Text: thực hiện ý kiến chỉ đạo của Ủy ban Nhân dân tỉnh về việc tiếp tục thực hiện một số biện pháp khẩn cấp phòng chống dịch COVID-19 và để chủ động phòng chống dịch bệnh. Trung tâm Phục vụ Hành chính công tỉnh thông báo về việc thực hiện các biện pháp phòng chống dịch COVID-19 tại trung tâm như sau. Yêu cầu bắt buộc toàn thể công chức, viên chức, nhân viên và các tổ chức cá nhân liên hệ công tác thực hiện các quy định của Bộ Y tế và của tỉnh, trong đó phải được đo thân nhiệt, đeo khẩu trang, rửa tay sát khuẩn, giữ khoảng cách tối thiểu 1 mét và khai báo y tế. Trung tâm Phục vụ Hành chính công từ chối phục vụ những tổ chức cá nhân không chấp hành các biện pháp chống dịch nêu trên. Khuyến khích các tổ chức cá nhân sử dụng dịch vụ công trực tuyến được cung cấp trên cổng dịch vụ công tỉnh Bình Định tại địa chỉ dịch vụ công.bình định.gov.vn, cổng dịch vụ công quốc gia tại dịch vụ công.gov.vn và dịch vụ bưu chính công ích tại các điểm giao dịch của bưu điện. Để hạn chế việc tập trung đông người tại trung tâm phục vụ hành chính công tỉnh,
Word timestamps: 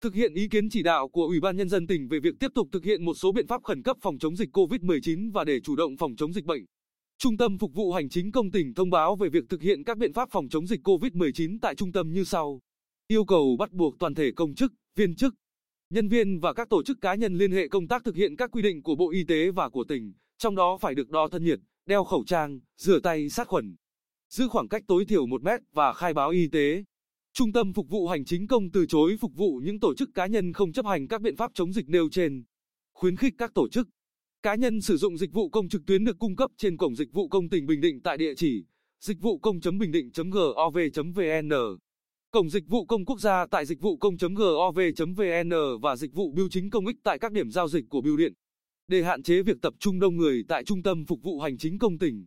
thực 0.00 0.14
hiện 0.14 0.34
ý 0.34 0.48
kiến 0.48 0.70
chỉ 0.70 0.82
đạo 0.82 1.08
của 1.08 1.24
Ủy 1.26 1.40
ban 1.40 1.56
Nhân 1.56 1.68
dân 1.68 1.86
tỉnh 1.86 2.08
về 2.08 2.20
việc 2.20 2.34
tiếp 2.40 2.48
tục 2.54 2.68
thực 2.72 2.84
hiện 2.84 3.04
một 3.04 3.14
số 3.14 3.32
biện 3.32 3.46
pháp 3.46 3.62
khẩn 3.62 3.82
cấp 3.82 3.96
phòng 4.00 4.18
chống 4.18 4.36
dịch 4.36 4.56
COVID-19 4.56 5.32
và 5.32 5.44
để 5.44 5.60
chủ 5.60 5.76
động 5.76 5.96
phòng 5.96 6.16
chống 6.16 6.32
dịch 6.32 6.44
bệnh. 6.44 6.64
Trung 7.18 7.36
tâm 7.36 7.58
Phục 7.58 7.74
vụ 7.74 7.92
Hành 7.92 8.08
chính 8.08 8.32
công 8.32 8.50
tỉnh 8.50 8.74
thông 8.74 8.90
báo 8.90 9.16
về 9.16 9.28
việc 9.28 9.44
thực 9.48 9.62
hiện 9.62 9.84
các 9.84 9.98
biện 9.98 10.12
pháp 10.12 10.28
phòng 10.32 10.48
chống 10.48 10.66
dịch 10.66 10.80
COVID-19 10.88 11.58
tại 11.62 11.74
trung 11.74 11.92
tâm 11.92 12.12
như 12.12 12.24
sau. 12.24 12.60
Yêu 13.08 13.24
cầu 13.24 13.56
bắt 13.58 13.72
buộc 13.72 13.98
toàn 13.98 14.14
thể 14.14 14.30
công 14.36 14.54
chức, 14.54 14.72
viên 14.96 15.16
chức, 15.16 15.34
nhân 15.90 16.08
viên 16.08 16.40
và 16.40 16.52
các 16.52 16.68
tổ 16.68 16.82
chức 16.82 17.00
cá 17.00 17.14
nhân 17.14 17.34
liên 17.34 17.52
hệ 17.52 17.68
công 17.68 17.88
tác 17.88 18.04
thực 18.04 18.16
hiện 18.16 18.36
các 18.36 18.50
quy 18.50 18.62
định 18.62 18.82
của 18.82 18.94
Bộ 18.94 19.10
Y 19.10 19.24
tế 19.24 19.50
và 19.50 19.68
của 19.68 19.84
tỉnh, 19.84 20.12
trong 20.38 20.54
đó 20.54 20.78
phải 20.80 20.94
được 20.94 21.10
đo 21.10 21.28
thân 21.28 21.44
nhiệt, 21.44 21.58
đeo 21.86 22.04
khẩu 22.04 22.24
trang, 22.26 22.60
rửa 22.76 23.00
tay 23.00 23.28
sát 23.28 23.48
khuẩn, 23.48 23.76
giữ 24.30 24.48
khoảng 24.48 24.68
cách 24.68 24.82
tối 24.86 25.04
thiểu 25.04 25.26
1 25.26 25.42
mét 25.42 25.60
và 25.72 25.92
khai 25.92 26.14
báo 26.14 26.30
y 26.30 26.48
tế. 26.48 26.84
Trung 27.38 27.52
tâm 27.52 27.72
Phục 27.72 27.88
vụ 27.88 28.08
Hành 28.08 28.24
chính 28.24 28.46
công 28.46 28.70
từ 28.70 28.86
chối 28.86 29.16
phục 29.20 29.32
vụ 29.34 29.60
những 29.64 29.80
tổ 29.80 29.94
chức 29.94 30.10
cá 30.14 30.26
nhân 30.26 30.52
không 30.52 30.72
chấp 30.72 30.86
hành 30.86 31.08
các 31.08 31.20
biện 31.20 31.36
pháp 31.36 31.50
chống 31.54 31.72
dịch 31.72 31.88
nêu 31.88 32.08
trên. 32.10 32.44
Khuyến 32.94 33.16
khích 33.16 33.34
các 33.38 33.54
tổ 33.54 33.68
chức 33.68 33.88
cá 34.42 34.54
nhân 34.54 34.80
sử 34.80 34.96
dụng 34.96 35.16
dịch 35.18 35.32
vụ 35.32 35.48
công 35.48 35.68
trực 35.68 35.82
tuyến 35.86 36.04
được 36.04 36.18
cung 36.18 36.36
cấp 36.36 36.50
trên 36.56 36.76
cổng 36.76 36.94
dịch 36.94 37.12
vụ 37.12 37.28
công 37.28 37.48
tỉnh 37.48 37.66
Bình 37.66 37.80
Định 37.80 38.00
tại 38.02 38.16
địa 38.16 38.34
chỉ 38.36 38.64
dịch 39.00 39.20
vụ 39.20 39.38
công.bình 39.38 39.90
định.gov.vn, 39.92 41.50
cổng 42.30 42.50
dịch 42.50 42.68
vụ 42.68 42.86
công 42.86 43.04
quốc 43.04 43.20
gia 43.20 43.46
tại 43.46 43.66
dịch 43.66 43.80
vụ 43.80 43.96
công.gov.vn 43.96 45.50
và 45.82 45.96
dịch 45.96 46.14
vụ 46.14 46.32
bưu 46.32 46.48
chính 46.50 46.70
công 46.70 46.86
ích 46.86 46.96
tại 47.02 47.18
các 47.18 47.32
điểm 47.32 47.50
giao 47.50 47.68
dịch 47.68 47.84
của 47.88 48.00
bưu 48.00 48.16
điện. 48.16 48.32
Để 48.88 49.02
hạn 49.02 49.22
chế 49.22 49.42
việc 49.42 49.56
tập 49.62 49.74
trung 49.78 50.00
đông 50.00 50.16
người 50.16 50.44
tại 50.48 50.64
trung 50.64 50.82
tâm 50.82 51.04
phục 51.04 51.22
vụ 51.22 51.40
hành 51.40 51.58
chính 51.58 51.78
công 51.78 51.98
tỉnh, 51.98 52.24